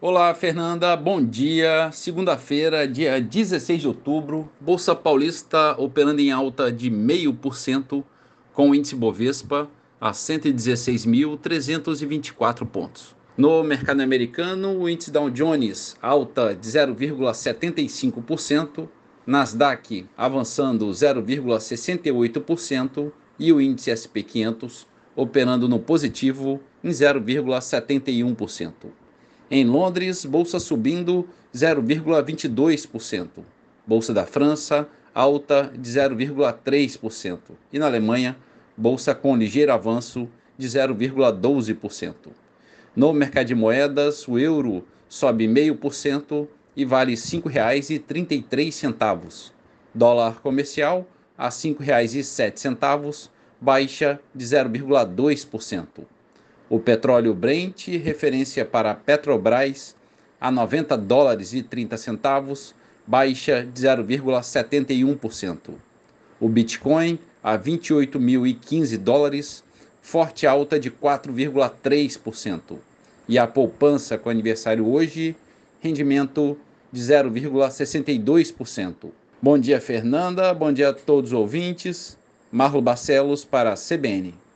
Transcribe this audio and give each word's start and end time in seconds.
Olá, 0.00 0.32
Fernanda. 0.32 0.94
Bom 0.94 1.20
dia. 1.20 1.90
Segunda-feira, 1.90 2.86
dia 2.86 3.20
16 3.20 3.80
de 3.80 3.88
outubro, 3.88 4.48
Bolsa 4.60 4.94
Paulista 4.94 5.74
operando 5.76 6.20
em 6.20 6.30
alta 6.30 6.70
de 6.70 6.88
0,5%, 6.88 8.04
com 8.54 8.70
o 8.70 8.76
índice 8.76 8.94
Bovespa 8.94 9.68
a 10.00 10.12
116.324 10.12 12.64
pontos. 12.64 13.12
No 13.36 13.64
mercado 13.64 14.00
americano, 14.00 14.78
o 14.78 14.88
índice 14.88 15.10
Dow 15.10 15.28
Jones 15.30 15.96
alta 16.00 16.54
de 16.54 16.68
0,75%, 16.68 18.88
Nasdaq 19.26 20.06
avançando 20.16 20.86
0,68% 20.86 23.10
e 23.36 23.52
o 23.52 23.60
índice 23.60 23.90
SP 23.90 24.22
500 24.22 24.86
operando 25.16 25.68
no 25.68 25.80
positivo 25.80 26.60
em 26.84 26.90
0,71%. 26.90 28.92
Em 29.50 29.64
Londres, 29.64 30.26
bolsa 30.26 30.60
subindo 30.60 31.26
0,22%. 31.54 33.28
Bolsa 33.86 34.12
da 34.12 34.26
França, 34.26 34.86
alta 35.14 35.72
de 35.74 35.90
0,3%. 35.90 37.38
E 37.72 37.78
na 37.78 37.86
Alemanha, 37.86 38.36
bolsa 38.76 39.14
com 39.14 39.34
ligeiro 39.34 39.72
avanço 39.72 40.28
de 40.58 40.68
0,12%. 40.68 42.14
No 42.94 43.14
mercado 43.14 43.46
de 43.46 43.54
moedas, 43.54 44.28
o 44.28 44.38
euro 44.38 44.84
sobe 45.08 45.48
0,5% 45.48 46.46
e 46.76 46.84
vale 46.84 47.12
R$ 47.12 47.16
5,33. 47.16 49.50
Dólar 49.94 50.42
comercial 50.42 51.08
a 51.38 51.46
R$ 51.46 51.50
5,07, 51.50 53.30
baixa 53.58 54.20
de 54.34 54.44
0,2%. 54.44 55.86
O 56.70 56.78
petróleo 56.78 57.34
Brent, 57.34 57.88
referência 57.88 58.64
para 58.64 58.94
Petrobras, 58.94 59.96
a 60.40 60.50
90 60.50 60.96
dólares 60.98 61.54
e 61.54 61.62
30 61.62 61.96
centavos, 61.96 62.74
baixa 63.06 63.64
de 63.64 63.82
0,71%. 63.82 65.74
O 66.38 66.46
Bitcoin 66.48 67.18
a 67.42 67.58
28.015 67.58 68.98
dólares, 68.98 69.64
forte 70.02 70.46
alta 70.46 70.78
de 70.78 70.90
4,3%. 70.90 72.76
E 73.26 73.38
a 73.38 73.46
poupança 73.46 74.18
com 74.18 74.28
aniversário 74.28 74.86
hoje, 74.86 75.34
rendimento 75.80 76.58
de 76.92 77.00
0,62%. 77.00 79.10
Bom 79.40 79.58
dia, 79.58 79.80
Fernanda. 79.80 80.52
Bom 80.52 80.70
dia 80.72 80.90
a 80.90 80.94
todos 80.94 81.32
os 81.32 81.38
ouvintes. 81.38 82.18
Marlo 82.52 82.82
Barcelos 82.82 83.42
para 83.44 83.72
a 83.72 83.76
CBN. 83.76 84.34